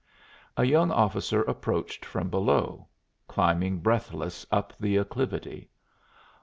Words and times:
A 0.57 0.63
young 0.63 0.89
officer 0.89 1.43
approached 1.43 2.05
from 2.05 2.29
below, 2.31 2.87
climbing 3.27 3.81
breathless 3.81 4.47
up 4.51 4.73
the 4.79 4.97
acclivity. 4.97 5.69